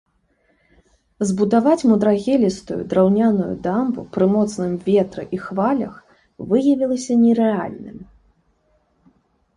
Збудаваць 1.31 1.87
мудрагелістую 1.91 2.79
драўняную 2.93 3.51
дамбу 3.67 4.07
пры 4.17 4.25
моцным 4.37 4.71
ветры 4.89 5.23
і 5.37 5.41
хвалях 5.45 5.95
выявілася 6.51 7.13
нерэальным. 7.25 7.97